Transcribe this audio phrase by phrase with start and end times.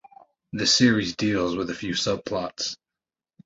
[0.53, 2.75] The series deals with a few subplots.